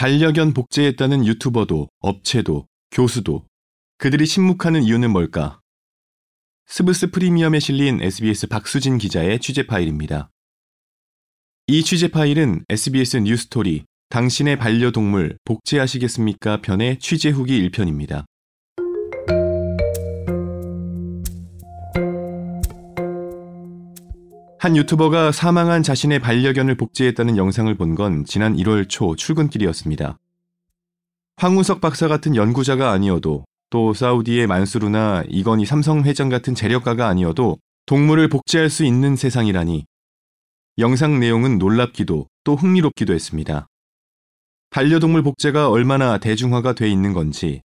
반려견 0.00 0.54
복제했다는 0.54 1.26
유튜버도, 1.26 1.90
업체도, 2.00 2.66
교수도 2.90 3.44
그들이 3.98 4.26
침묵하는 4.26 4.82
이유는 4.82 5.10
뭘까? 5.10 5.60
스브스 6.64 7.10
프리미엄에 7.10 7.60
실린 7.60 8.00
SBS 8.00 8.46
박수진 8.46 8.96
기자의 8.96 9.40
취재 9.40 9.66
파일입니다. 9.66 10.30
이 11.66 11.82
취재 11.82 12.08
파일은 12.08 12.64
SBS 12.70 13.18
뉴스토리 13.18 13.84
당신의 14.08 14.56
반려동물 14.56 15.36
복제하시겠습니까? 15.44 16.62
편의 16.62 16.98
취재 16.98 17.28
후기 17.28 17.60
1편입니다. 17.68 18.24
한 24.60 24.76
유튜버가 24.76 25.32
사망한 25.32 25.82
자신의 25.82 26.18
반려견을 26.18 26.74
복제했다는 26.74 27.38
영상을 27.38 27.74
본 27.76 27.94
건 27.94 28.26
지난 28.26 28.54
1월 28.54 28.86
초 28.90 29.16
출근길이었습니다. 29.16 30.18
황우석 31.38 31.80
박사 31.80 32.08
같은 32.08 32.36
연구자가 32.36 32.90
아니어도 32.90 33.46
또 33.70 33.94
사우디의 33.94 34.46
만수르나 34.46 35.24
이건희 35.30 35.64
삼성 35.64 36.02
회장 36.02 36.28
같은 36.28 36.54
재력가가 36.54 37.08
아니어도 37.08 37.56
동물을 37.86 38.28
복제할 38.28 38.68
수 38.68 38.84
있는 38.84 39.16
세상이라니 39.16 39.86
영상 40.76 41.18
내용은 41.18 41.56
놀랍기도 41.56 42.26
또 42.44 42.54
흥미롭기도 42.54 43.14
했습니다. 43.14 43.66
반려동물 44.68 45.22
복제가 45.22 45.70
얼마나 45.70 46.18
대중화가 46.18 46.74
돼 46.74 46.90
있는 46.90 47.14
건지 47.14 47.62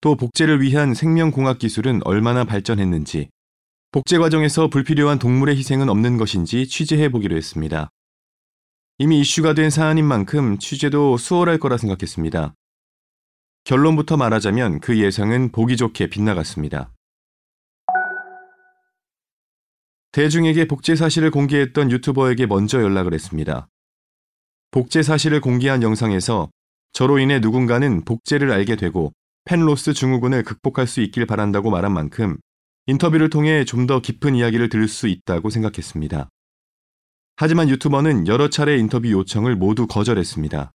또 0.00 0.16
복제를 0.16 0.62
위한 0.62 0.94
생명공학 0.94 1.58
기술은 1.58 2.00
얼마나 2.06 2.44
발전했는지 2.44 3.28
복제 3.90 4.18
과정에서 4.18 4.68
불필요한 4.68 5.18
동물의 5.18 5.56
희생은 5.56 5.88
없는 5.88 6.18
것인지 6.18 6.68
취재해 6.68 7.08
보기로 7.08 7.34
했습니다. 7.34 7.88
이미 8.98 9.20
이슈가 9.20 9.54
된 9.54 9.70
사안인 9.70 10.04
만큼 10.04 10.58
취재도 10.58 11.16
수월할 11.16 11.58
거라 11.58 11.78
생각했습니다. 11.78 12.52
결론부터 13.64 14.18
말하자면 14.18 14.80
그 14.80 14.98
예상은 14.98 15.52
보기 15.52 15.78
좋게 15.78 16.10
빗나갔습니다. 16.10 16.92
대중에게 20.12 20.66
복제 20.66 20.94
사실을 20.94 21.30
공개했던 21.30 21.90
유튜버에게 21.90 22.44
먼저 22.44 22.82
연락을 22.82 23.14
했습니다. 23.14 23.68
복제 24.70 25.02
사실을 25.02 25.40
공개한 25.40 25.82
영상에서 25.82 26.50
저로 26.92 27.18
인해 27.18 27.38
누군가는 27.40 28.04
복제를 28.04 28.52
알게 28.52 28.76
되고 28.76 29.14
펜로스 29.46 29.94
증후군을 29.94 30.42
극복할 30.42 30.86
수 30.86 31.00
있길 31.00 31.24
바란다고 31.24 31.70
말한 31.70 31.92
만큼 31.92 32.36
인터뷰를 32.88 33.28
통해 33.28 33.66
좀 33.66 33.86
더 33.86 34.00
깊은 34.00 34.34
이야기를 34.34 34.70
들을 34.70 34.88
수 34.88 35.08
있다고 35.08 35.50
생각했습니다. 35.50 36.30
하지만 37.36 37.68
유튜버는 37.68 38.26
여러 38.26 38.48
차례 38.48 38.78
인터뷰 38.78 39.10
요청을 39.10 39.56
모두 39.56 39.86
거절했습니다. 39.86 40.72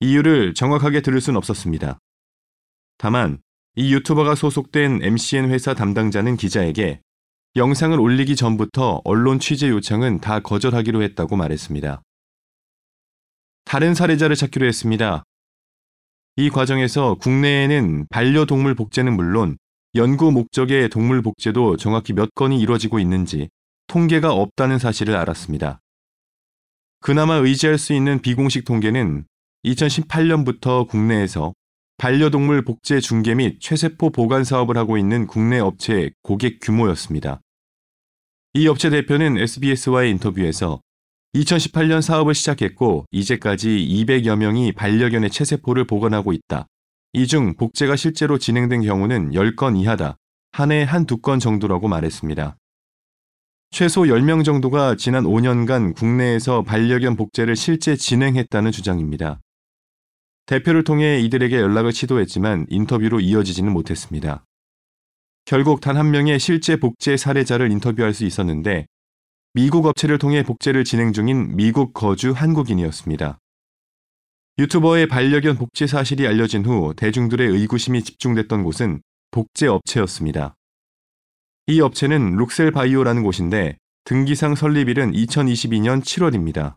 이유를 0.00 0.54
정확하게 0.54 1.02
들을 1.02 1.20
순 1.20 1.36
없었습니다. 1.36 1.98
다만 2.96 3.42
이 3.76 3.92
유튜버가 3.94 4.34
소속된 4.34 5.00
MCN 5.02 5.50
회사 5.50 5.74
담당자는 5.74 6.36
기자에게 6.38 7.02
영상을 7.56 7.98
올리기 8.00 8.34
전부터 8.34 9.02
언론 9.04 9.38
취재 9.38 9.68
요청은 9.68 10.20
다 10.20 10.40
거절하기로 10.40 11.02
했다고 11.02 11.36
말했습니다. 11.36 12.00
다른 13.66 13.94
사례자를 13.94 14.34
찾기로 14.34 14.64
했습니다. 14.66 15.24
이 16.36 16.48
과정에서 16.48 17.16
국내에는 17.16 18.06
반려동물 18.08 18.74
복제는 18.74 19.14
물론 19.14 19.58
연구 19.94 20.32
목적의 20.32 20.88
동물 20.88 21.20
복제도 21.20 21.76
정확히 21.76 22.14
몇 22.14 22.34
건이 22.34 22.58
이루어지고 22.58 22.98
있는지 22.98 23.50
통계가 23.88 24.32
없다는 24.32 24.78
사실을 24.78 25.14
알았습니다. 25.16 25.80
그나마 27.00 27.34
의지할 27.34 27.76
수 27.76 27.92
있는 27.92 28.22
비공식 28.22 28.64
통계는 28.64 29.26
2018년부터 29.66 30.88
국내에서 30.88 31.52
반려동물 31.98 32.64
복제 32.64 33.00
중개 33.00 33.34
및 33.34 33.60
최세포 33.60 34.10
보관 34.10 34.44
사업을 34.44 34.78
하고 34.78 34.96
있는 34.96 35.26
국내 35.26 35.58
업체의 35.58 36.12
고객 36.22 36.60
규모였습니다. 36.62 37.42
이 38.54 38.66
업체 38.68 38.88
대표는 38.88 39.36
SBS와의 39.36 40.10
인터뷰에서 40.12 40.80
2018년 41.34 42.00
사업을 42.00 42.34
시작했고 42.34 43.04
이제까지 43.10 43.68
200여 43.68 44.36
명이 44.36 44.72
반려견의 44.72 45.28
체세포를 45.30 45.86
보관하고 45.86 46.32
있다. 46.32 46.66
이 47.14 47.26
중 47.26 47.54
복제가 47.56 47.96
실제로 47.96 48.38
진행된 48.38 48.82
경우는 48.82 49.32
10건 49.32 49.76
이하다. 49.76 50.16
한해한두 50.52 51.18
건 51.18 51.38
정도라고 51.40 51.88
말했습니다. 51.88 52.56
최소 53.70 54.02
10명 54.02 54.44
정도가 54.44 54.96
지난 54.96 55.24
5년간 55.24 55.94
국내에서 55.94 56.62
반려견 56.62 57.16
복제를 57.16 57.56
실제 57.56 57.96
진행했다는 57.96 58.70
주장입니다. 58.72 59.40
대표를 60.46 60.84
통해 60.84 61.20
이들에게 61.20 61.54
연락을 61.56 61.92
시도했지만 61.92 62.66
인터뷰로 62.68 63.20
이어지지는 63.20 63.72
못했습니다. 63.72 64.44
결국 65.44 65.80
단 65.80 65.96
한 65.96 66.10
명의 66.10 66.38
실제 66.38 66.76
복제 66.76 67.16
사례자를 67.16 67.70
인터뷰할 67.72 68.14
수 68.14 68.24
있었는데 68.24 68.86
미국 69.54 69.84
업체를 69.84 70.18
통해 70.18 70.42
복제를 70.42 70.84
진행 70.84 71.12
중인 71.12 71.56
미국 71.56 71.92
거주 71.92 72.32
한국인이었습니다. 72.32 73.38
유튜버의 74.58 75.06
반려견 75.08 75.56
복제 75.56 75.86
사실이 75.86 76.26
알려진 76.26 76.64
후 76.64 76.92
대중들의 76.94 77.48
의구심이 77.48 78.02
집중됐던 78.02 78.64
곳은 78.64 79.00
복제 79.30 79.66
업체였습니다. 79.66 80.54
이 81.68 81.80
업체는 81.80 82.36
룩셀 82.36 82.70
바이오라는 82.70 83.22
곳인데 83.22 83.78
등기상 84.04 84.54
설립일은 84.54 85.12
2022년 85.12 86.02
7월입니다. 86.02 86.76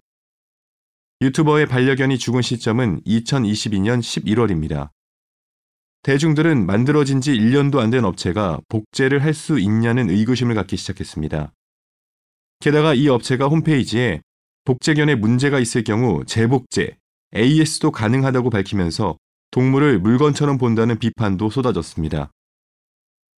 유튜버의 1.21 1.65
반려견이 1.65 2.17
죽은 2.17 2.41
시점은 2.41 3.01
2022년 3.01 3.99
11월입니다. 3.99 4.91
대중들은 6.03 6.65
만들어진 6.65 7.19
지 7.19 7.33
1년도 7.33 7.79
안 7.79 7.89
된 7.89 8.05
업체가 8.05 8.61
복제를 8.69 9.23
할 9.23 9.33
수 9.33 9.59
있냐는 9.59 10.09
의구심을 10.09 10.55
갖기 10.55 10.77
시작했습니다. 10.77 11.51
게다가 12.61 12.93
이 12.93 13.09
업체가 13.09 13.47
홈페이지에 13.47 14.21
복제견에 14.63 15.15
문제가 15.15 15.59
있을 15.59 15.83
경우 15.83 16.23
재복제, 16.25 16.97
AS도 17.35 17.91
가능하다고 17.91 18.49
밝히면서 18.49 19.17
동물을 19.51 19.99
물건처럼 19.99 20.57
본다는 20.57 20.99
비판도 20.99 21.49
쏟아졌습니다. 21.49 22.31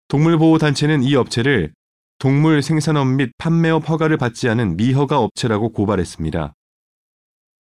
동물보호단체는 0.07 1.03
이 1.03 1.15
업체를 1.15 1.73
동물 2.19 2.61
생산업 2.61 3.07
및 3.07 3.31
판매업 3.37 3.89
허가를 3.89 4.17
받지 4.17 4.49
않은 4.49 4.77
미허가 4.77 5.19
업체라고 5.19 5.71
고발했습니다. 5.71 6.53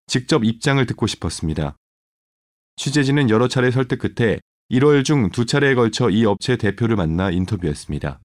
직접 0.06 0.44
입장을 0.44 0.84
듣고 0.86 1.06
싶었습니다. 1.06 1.76
취재진은 2.76 3.30
여러 3.30 3.48
차례 3.48 3.70
설득 3.70 3.98
끝에 3.98 4.40
1월 4.70 5.04
중 5.04 5.30
두 5.30 5.46
차례에 5.46 5.74
걸쳐 5.74 6.10
이 6.10 6.24
업체 6.24 6.56
대표를 6.56 6.96
만나 6.96 7.30
인터뷰했습니다. 7.30 8.20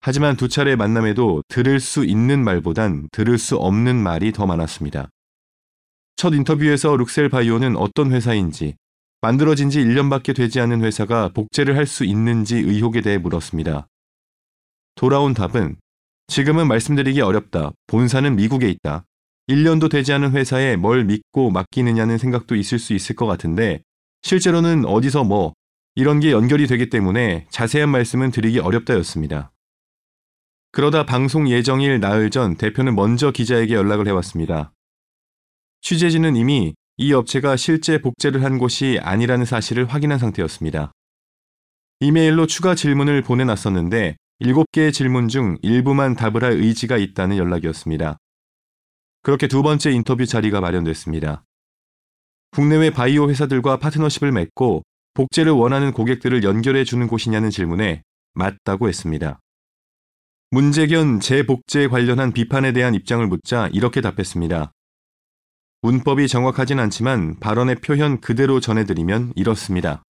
하지만 0.00 0.36
두 0.36 0.48
차례 0.48 0.76
만남에도 0.76 1.42
들을 1.48 1.80
수 1.80 2.04
있는 2.04 2.44
말보단 2.44 3.08
들을 3.10 3.38
수 3.38 3.56
없는 3.56 3.96
말이 3.96 4.32
더 4.32 4.46
많았습니다. 4.46 5.08
첫 6.16 6.32
인터뷰에서 6.34 6.96
룩셀 6.96 7.28
바이오는 7.28 7.76
어떤 7.76 8.12
회사인지, 8.12 8.76
만들어진 9.20 9.70
지 9.70 9.80
1년밖에 9.80 10.36
되지 10.36 10.60
않은 10.60 10.82
회사가 10.82 11.30
복제를 11.30 11.76
할 11.76 11.86
수 11.86 12.04
있는지 12.04 12.56
의혹에 12.56 13.00
대해 13.00 13.16
물었습니다. 13.16 13.86
돌아온 14.96 15.32
답은 15.32 15.76
지금은 16.26 16.68
말씀드리기 16.68 17.20
어렵다. 17.22 17.72
본사는 17.86 18.36
미국에 18.36 18.68
있다. 18.68 19.04
1년도 19.48 19.90
되지 19.90 20.12
않은 20.12 20.32
회사에 20.32 20.76
뭘 20.76 21.04
믿고 21.04 21.50
맡기느냐는 21.50 22.18
생각도 22.18 22.54
있을 22.54 22.78
수 22.78 22.92
있을 22.92 23.16
것 23.16 23.26
같은데 23.26 23.82
실제로는 24.22 24.84
어디서 24.84 25.24
뭐 25.24 25.54
이런 25.94 26.20
게 26.20 26.30
연결이 26.30 26.66
되기 26.66 26.90
때문에 26.90 27.46
자세한 27.50 27.88
말씀은 27.88 28.30
드리기 28.30 28.58
어렵다였습니다. 28.58 29.52
그러다 30.72 31.06
방송 31.06 31.48
예정일 31.48 32.00
나흘 32.00 32.28
전 32.30 32.56
대표는 32.56 32.94
먼저 32.94 33.30
기자에게 33.30 33.74
연락을 33.74 34.06
해왔습니다. 34.06 34.73
취재진은 35.84 36.34
이미 36.34 36.74
이 36.96 37.12
업체가 37.12 37.58
실제 37.58 37.98
복제를 37.98 38.42
한 38.42 38.56
곳이 38.56 38.98
아니라는 39.02 39.44
사실을 39.44 39.84
확인한 39.84 40.18
상태였습니다. 40.18 40.92
이메일로 42.00 42.46
추가 42.46 42.74
질문을 42.74 43.20
보내놨었는데 43.20 44.16
7개의 44.40 44.94
질문 44.94 45.28
중 45.28 45.58
일부만 45.60 46.16
답을 46.16 46.42
할 46.42 46.52
의지가 46.52 46.96
있다는 46.96 47.36
연락이었습니다. 47.36 48.16
그렇게 49.22 49.46
두 49.46 49.62
번째 49.62 49.90
인터뷰 49.90 50.24
자리가 50.24 50.62
마련됐습니다. 50.62 51.44
국내외 52.52 52.88
바이오 52.88 53.28
회사들과 53.28 53.76
파트너십을 53.76 54.32
맺고 54.32 54.84
복제를 55.12 55.52
원하는 55.52 55.92
고객들을 55.92 56.44
연결해 56.44 56.84
주는 56.84 57.06
곳이냐는 57.06 57.50
질문에 57.50 58.02
맞다고 58.32 58.88
했습니다. 58.88 59.38
문재견 60.50 61.20
재복제 61.20 61.88
관련한 61.88 62.32
비판에 62.32 62.72
대한 62.72 62.94
입장을 62.94 63.26
묻자 63.26 63.68
이렇게 63.74 64.00
답했습니다. 64.00 64.72
문법이 65.84 66.28
정확하진 66.28 66.80
않지만 66.80 67.38
발언의 67.40 67.74
표현 67.82 68.18
그대로 68.18 68.58
전해드리면 68.58 69.34
이렇습니다. 69.36 70.02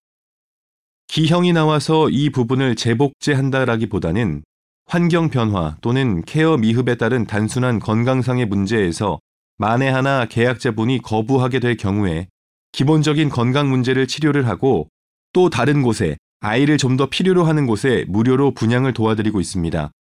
기형이 1.09 1.53
나와서 1.53 2.09
이 2.11 2.31
부분을 2.31 2.77
재복제한다라기보다는 2.77 4.45
환경 4.87 5.31
변화 5.31 5.77
또는 5.81 6.23
케어 6.23 6.57
미흡에 6.57 6.95
따른 6.95 7.27
단순한 7.27 7.81
건강상의 7.81 8.47
문제에서 8.47 9.19
만에 9.59 9.89
하나 9.89 10.27
계약자분이 10.27 11.03
거부하게 11.03 11.59
될 11.59 11.77
경우에 11.77 12.29
기본적인 12.71 13.29
건강 13.29 13.69
문제를 13.69 14.07
치료를 14.07 14.47
하고 14.47 14.87
또 15.33 15.51
다른 15.51 15.83
곳에 15.83 16.17
아이를 16.39 16.79
좀 16.79 16.97
더 16.97 17.11
필요로 17.11 17.43
하는 17.43 17.67
곳에 17.67 18.05
무료로 18.07 18.53
분양을 18.53 18.93
도와드리고 18.93 19.41
있습니다. 19.41 19.91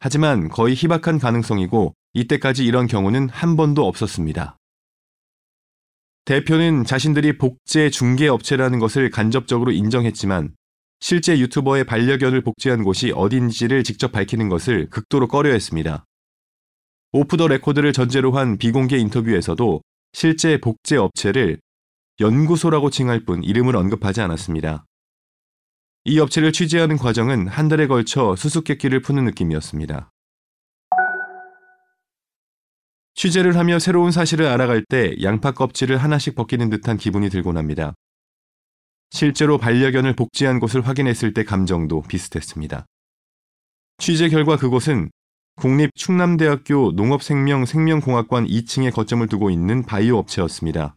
하지만 0.00 0.50
거의 0.50 0.74
희박한 0.74 1.18
가능성이고 1.18 1.94
이때까지 2.12 2.66
이런 2.66 2.86
경우는 2.86 3.30
한 3.30 3.56
번도 3.56 3.86
없었습니다. 3.86 4.58
대표는 6.24 6.84
자신들이 6.84 7.36
복제 7.36 7.90
중개 7.90 8.28
업체라는 8.28 8.78
것을 8.78 9.10
간접적으로 9.10 9.72
인정했지만 9.72 10.54
실제 11.00 11.36
유튜버의 11.36 11.82
반려견을 11.82 12.42
복제한 12.42 12.84
곳이 12.84 13.12
어딘지를 13.12 13.82
직접 13.82 14.12
밝히는 14.12 14.48
것을 14.48 14.88
극도로 14.88 15.26
꺼려했습니다. 15.26 16.04
오프 17.10 17.36
더 17.36 17.48
레코드를 17.48 17.92
전제로 17.92 18.30
한 18.32 18.56
비공개 18.56 18.96
인터뷰에서도 18.98 19.82
실제 20.12 20.58
복제 20.60 20.96
업체를 20.96 21.58
연구소라고 22.20 22.90
칭할 22.90 23.24
뿐 23.24 23.42
이름을 23.42 23.74
언급하지 23.74 24.20
않았습니다. 24.20 24.84
이 26.04 26.20
업체를 26.20 26.52
취재하는 26.52 26.98
과정은 26.98 27.48
한 27.48 27.68
달에 27.68 27.88
걸쳐 27.88 28.36
수수께끼를 28.36 29.00
푸는 29.02 29.24
느낌이었습니다. 29.24 30.11
취재를 33.14 33.56
하며 33.56 33.78
새로운 33.78 34.10
사실을 34.10 34.46
알아갈 34.46 34.84
때 34.88 35.14
양파 35.22 35.52
껍질을 35.52 35.98
하나씩 35.98 36.34
벗기는 36.34 36.70
듯한 36.70 36.96
기분이 36.96 37.28
들곤 37.28 37.56
합니다. 37.56 37.94
실제로 39.10 39.58
반려견을 39.58 40.16
복제한 40.16 40.58
곳을 40.58 40.86
확인했을 40.86 41.34
때 41.34 41.44
감정도 41.44 42.02
비슷했습니다. 42.02 42.86
취재 43.98 44.28
결과 44.30 44.56
그곳은 44.56 45.10
국립 45.56 45.90
충남대학교 45.94 46.92
농업생명 46.92 47.66
생명공학관 47.66 48.46
2층에 48.46 48.92
거점을 48.92 49.26
두고 49.28 49.50
있는 49.50 49.82
바이오 49.84 50.16
업체였습니다. 50.16 50.96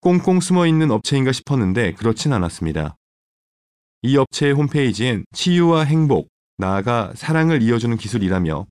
꽁꽁 0.00 0.40
숨어 0.40 0.66
있는 0.66 0.90
업체인가 0.90 1.32
싶었는데 1.32 1.94
그렇진 1.94 2.32
않았습니다. 2.32 2.96
이 4.02 4.16
업체의 4.16 4.52
홈페이지엔 4.52 5.24
치유와 5.32 5.84
행복, 5.84 6.28
나아가 6.58 7.12
사랑을 7.14 7.62
이어주는 7.62 7.96
기술이라며 7.96 8.66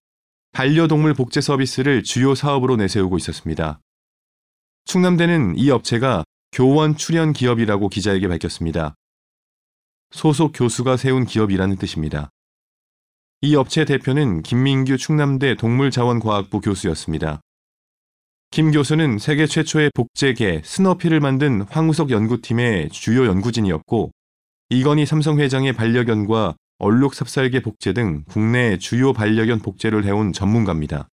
반려동물 0.51 1.13
복제 1.13 1.41
서비스를 1.41 2.03
주요 2.03 2.35
사업으로 2.35 2.75
내세우고 2.75 3.17
있었습니다. 3.17 3.79
충남대는 4.85 5.55
이 5.57 5.69
업체가 5.69 6.23
교원 6.51 6.97
출연 6.97 7.31
기업이라고 7.31 7.89
기자에게 7.89 8.27
밝혔습니다. 8.27 8.95
소속 10.11 10.51
교수가 10.53 10.97
세운 10.97 11.25
기업이라는 11.25 11.77
뜻입니다. 11.77 12.29
이 13.41 13.55
업체 13.55 13.85
대표는 13.85 14.41
김민규 14.41 14.97
충남대 14.97 15.55
동물자원과학부 15.55 16.59
교수였습니다. 16.59 17.39
김 18.51 18.71
교수는 18.71 19.19
세계 19.19 19.45
최초의 19.45 19.91
복제개 19.93 20.63
스너피를 20.65 21.19
만든 21.19 21.61
황우석 21.69 22.09
연구팀의 22.09 22.89
주요 22.89 23.27
연구진이었고 23.27 24.11
이건희 24.71 25.05
삼성 25.05 25.39
회장의 25.39 25.73
반려견과 25.73 26.55
얼룩 26.79 27.13
삽살개 27.13 27.61
복제 27.61 27.91
등 27.91 28.23
국내 28.29 28.77
주요 28.77 29.11
반려견 29.11 29.59
복제를 29.59 30.05
해온 30.05 30.31
전문가입니다. 30.31 31.09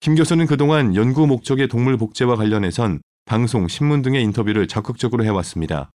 김 0.00 0.14
교수는 0.14 0.46
그동안 0.46 0.94
연구 0.94 1.26
목적의 1.26 1.68
동물 1.68 1.98
복제와 1.98 2.36
관련해선 2.36 3.02
방송, 3.26 3.68
신문 3.68 4.00
등의 4.00 4.22
인터뷰를 4.22 4.66
적극적으로 4.66 5.24
해왔습니다. 5.24 5.90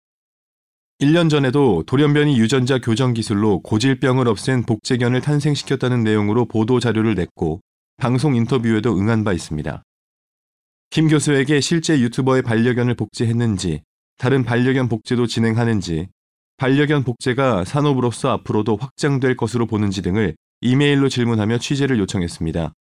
1년 1.00 1.30
전에도 1.30 1.84
돌연변이 1.88 2.38
유전자 2.38 2.80
교정 2.80 3.14
기술로 3.14 3.62
고질병을 3.62 4.28
없앤 4.28 4.64
복제견을 4.64 5.22
탄생시켰다는 5.22 6.04
내용으로 6.04 6.44
보도 6.46 6.82
자료를 6.82 7.16
냈고 7.16 7.62
방송 7.96 8.36
인터뷰에도 8.36 8.98
응한 8.98 9.24
바 9.24 9.32
있습니다. 9.32 9.84
김 10.90 11.08
교수에게 11.08 11.62
실제 11.62 11.98
유튜버의 12.02 12.42
반려견을 12.42 12.96
복제했는지, 12.96 13.84
다른 14.18 14.44
반려견 14.44 14.90
복제도 14.90 15.28
진행하는지, 15.28 16.10
반려견 16.60 17.06
복제가 17.06 17.64
산업으로서 17.64 18.32
앞으로도 18.32 18.76
확장될 18.76 19.38
것으로 19.38 19.66
보는지 19.66 20.02
등을 20.02 20.36
이메일로 20.60 21.08
질문하며 21.08 21.58
취재를 21.58 21.98
요청했습니다. 22.00 22.74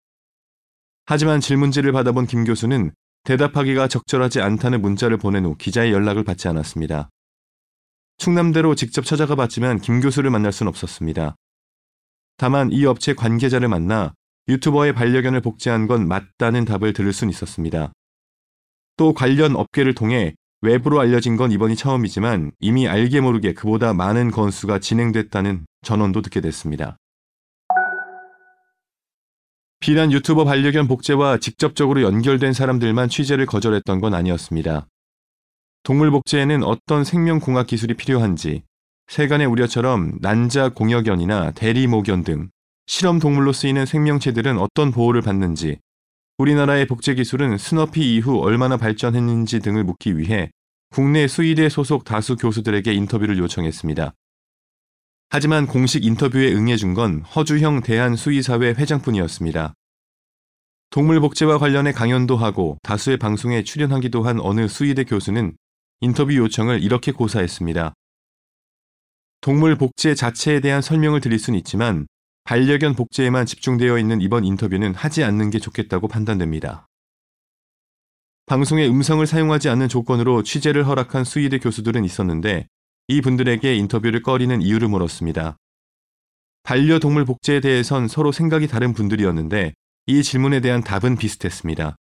하지만 1.05 1.41
질문지를 1.41 1.93
받아본 1.93 2.27
김 2.27 2.45
교수는 2.45 2.93
대답하기가 3.25 3.89
적절하지 3.89 4.41
않다는 4.41 4.81
문자를 4.81 5.19
보낸 5.19 5.45
후 5.45 5.57
기자의 5.59 5.93
연락을 5.93 6.25
받지 6.25 6.49
않았습니다. 6.49 7.11
충남대로 8.17 8.75
직접 8.75 9.05
찾아가 9.05 9.35
봤지만 9.35 9.79
김 9.79 10.01
교수를 10.01 10.31
만날 10.31 10.53
순 10.53 10.69
없었습니다. 10.69 11.37
다만 12.39 12.73
이 12.73 12.87
업체 12.87 13.13
관계자를 13.13 13.69
만나 13.69 14.15
유튜버의 14.49 14.95
반려견을 14.95 15.43
복제한 15.43 15.87
건 15.87 16.09
맞다는 16.09 16.65
답을 16.65 16.95
들을 16.95 17.13
순 17.13 17.29
있었습니다. 17.29 17.93
또 18.97 19.13
관련 19.13 19.55
업계를 19.55 19.95
통해 19.95 20.35
외부로 20.63 21.01
알려진 21.01 21.37
건 21.37 21.53
이번이 21.53 21.77
처음이지만 21.77 22.53
이미 22.61 22.89
알게 22.89 23.21
모르게 23.21 23.53
그보다 23.53 23.93
많은 23.93 24.31
건수가 24.31 24.79
진행됐다는 24.79 25.67
전원도 25.83 26.23
듣게 26.23 26.41
됐습니다. 26.41 26.97
비단 29.81 30.11
유튜버 30.11 30.45
반려견 30.45 30.89
복제와 30.89 31.39
직접적으로 31.39 32.03
연결된 32.03 32.53
사람들만 32.53 33.09
취재를 33.09 33.47
거절했던 33.47 34.01
건 34.01 34.15
아니었습니다. 34.15 34.87
동물 35.83 36.11
복제에는 36.11 36.65
어떤 36.65 37.05
생명공학 37.05 37.67
기술이 37.67 37.95
필요한지, 37.95 38.65
세간의 39.09 39.47
우려처럼 39.47 40.19
난자 40.21 40.71
공여견이나 40.71 41.53
대리 41.53 41.87
모견 41.87 42.25
등 42.25 42.51
실험 42.87 43.19
동물로 43.19 43.53
쓰이는 43.53 43.87
생명체들은 43.87 44.59
어떤 44.59 44.91
보호를 44.91 45.21
받는지, 45.21 45.79
우리나라의 46.39 46.87
복제 46.87 47.15
기술은 47.15 47.57
스너피 47.57 48.15
이후 48.15 48.41
얼마나 48.41 48.77
발전했는지 48.77 49.61
등을 49.61 49.85
묻기 49.85 50.19
위해 50.19 50.51
국내 50.91 51.27
수의대 51.27 51.71
소속 51.71 52.05
다수 52.05 52.37
교수들에게 52.37 52.93
인터뷰를 52.93 53.39
요청했습니다. 53.39 54.13
하지만 55.31 55.67
공식 55.67 56.05
인터뷰에 56.05 56.53
응해준 56.53 56.93
건 56.93 57.23
허주형 57.23 57.83
대한수의사회 57.83 58.75
회장뿐이었습니다. 58.75 59.73
동물 60.91 61.21
복제와 61.21 61.59
관련해 61.59 61.93
강연도 61.93 62.37
하고 62.37 62.77
다수의 62.83 63.17
방송에 63.17 63.65
출연하기도 63.65 64.23
한 64.23 64.39
어느 64.41 64.69
수의대 64.69 65.05
교수는 65.05 65.57
인터뷰 66.01 66.37
요청을 66.37 66.83
이렇게 66.83 67.13
고사했습니다. 67.13 67.95
동물 69.41 69.77
복제 69.77 70.15
자체에 70.15 70.61
대한 70.61 70.83
설명을 70.83 71.21
드릴 71.21 71.39
수는 71.39 71.59
있지만 71.61 72.07
반려견 72.47 72.95
복제에만 72.95 73.45
집중되어 73.45 73.99
있는 73.99 74.21
이번 74.21 74.45
인터뷰는 74.45 74.95
하지 74.95 75.25
않는 75.25 75.51
게 75.51 75.59
좋겠다고 75.59 76.07
판단됩니다. 76.07 76.87
방송에 78.47 78.87
음성을 78.87 79.27
사용하지 79.27 79.69
않는 79.69 79.89
조건으로 79.89 80.45
취재를 80.45 80.87
허락한 80.87 81.25
수의대 81.25 81.59
교수들은 81.59 82.05
있었는데 82.05 82.69
이 83.09 83.21
분들에게 83.21 83.75
인터뷰를 83.75 84.23
꺼리는 84.23 84.63
이유를 84.63 84.87
물었습니다. 84.87 85.57
반려동물 86.63 87.25
복제에 87.25 87.59
대해선 87.59 88.07
서로 88.07 88.31
생각이 88.31 88.69
다른 88.69 88.93
분들이었는데 88.93 89.75
이 90.07 90.23
질문에 90.23 90.61
대한 90.61 90.85
답은 90.85 91.17
비슷했습니다. 91.17 91.97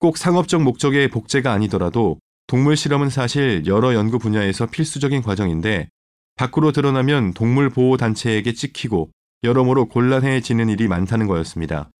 꼭 0.00 0.18
상업적 0.18 0.62
목적의 0.62 1.08
복제가 1.08 1.50
아니더라도 1.50 2.18
동물 2.46 2.76
실험은 2.76 3.08
사실 3.08 3.64
여러 3.64 3.94
연구 3.94 4.18
분야에서 4.18 4.66
필수적인 4.66 5.22
과정인데 5.22 5.88
밖으로 6.36 6.72
드러나면 6.72 7.34
동물 7.34 7.70
보호 7.70 7.96
단체에게 7.96 8.52
찍히고 8.52 9.10
여러모로 9.42 9.88
곤란해지는 9.88 10.68
일이 10.68 10.88
많다는 10.88 11.26
거였습니다. 11.26 11.90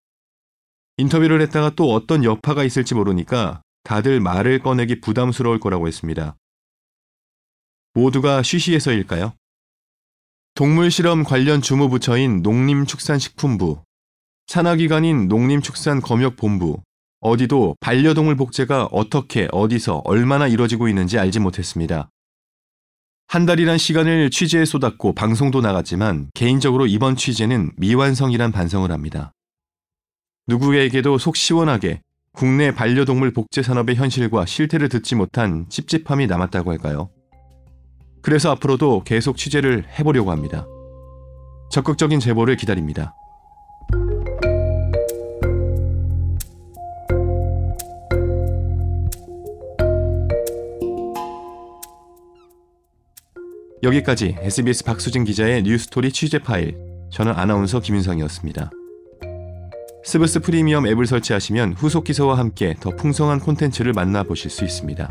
인터뷰를 0.97 1.41
했다가 1.41 1.71
또 1.75 1.93
어떤 1.93 2.23
여파가 2.23 2.63
있을지 2.63 2.95
모르니까 2.95 3.61
다들 3.83 4.19
말을 4.19 4.59
꺼내기 4.59 5.01
부담스러울 5.01 5.59
거라고 5.59 5.87
했습니다. 5.87 6.35
모두가 7.93 8.43
쉬쉬해서일까요? 8.43 9.33
동물 10.55 10.89
실험 10.89 11.23
관련 11.23 11.61
주무부처인 11.61 12.41
농림축산식품부, 12.41 13.83
산하기관인 14.47 15.27
농림축산검역본부, 15.27 16.81
어디도 17.19 17.75
반려동물 17.79 18.35
복제가 18.35 18.85
어떻게, 18.91 19.47
어디서, 19.51 20.01
얼마나 20.05 20.47
이뤄지고 20.47 20.87
있는지 20.87 21.19
알지 21.19 21.39
못했습니다. 21.39 22.09
한 23.27 23.45
달이란 23.45 23.77
시간을 23.77 24.29
취재에 24.29 24.65
쏟았고 24.65 25.13
방송도 25.13 25.61
나갔지만 25.61 26.29
개인적으로 26.33 26.85
이번 26.85 27.15
취재는 27.15 27.71
미완성이란 27.77 28.51
반성을 28.51 28.89
합니다. 28.91 29.31
누구에게도 30.47 31.17
속 31.17 31.35
시원하게 31.35 32.01
국내 32.33 32.73
반려동물 32.73 33.33
복제 33.33 33.63
산업의 33.63 33.95
현실과 33.95 34.45
실태를 34.45 34.89
듣지 34.89 35.15
못한 35.15 35.65
찝찝함이 35.69 36.27
남았다고 36.27 36.69
할까요? 36.71 37.09
그래서 38.21 38.51
앞으로도 38.51 39.03
계속 39.03 39.37
취재를 39.37 39.85
해보려고 39.97 40.31
합니다. 40.31 40.67
적극적인 41.71 42.19
제보를 42.19 42.57
기다립니다. 42.57 43.15
여기까지 53.85 54.35
SBS 54.39 54.83
박수진 54.83 55.23
기자의 55.25 55.61
뉴스토리 55.61 56.11
취재 56.11 56.39
파일. 56.39 56.75
저는 57.11 57.33
아나운서 57.33 57.79
김윤성이었습니다. 57.79 58.71
스브스 60.03 60.39
프리미엄 60.39 60.87
앱을 60.87 61.05
설치하시면 61.05 61.73
후속 61.73 62.03
기사와 62.03 62.35
함께 62.39 62.73
더 62.79 62.89
풍성한 62.89 63.41
콘텐츠를 63.41 63.93
만나보실 63.93 64.49
수 64.49 64.65
있습니다. 64.65 65.07